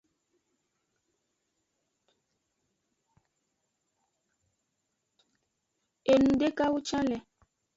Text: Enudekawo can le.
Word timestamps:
Enudekawo 6.13 6.79
can 6.87 7.01
le. 7.11 7.17